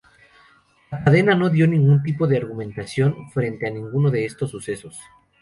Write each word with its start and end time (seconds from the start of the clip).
La 0.89 1.03
cadena 1.03 1.35
no 1.35 1.49
dio 1.51 1.67
ningún 1.67 2.01
tipo 2.01 2.25
de 2.25 2.37
argumentación 2.37 3.29
frente 3.29 3.67
a 3.67 3.69
ninguno 3.69 4.09
de 4.09 4.25
estos 4.25 4.49
sucesos. 4.49 4.99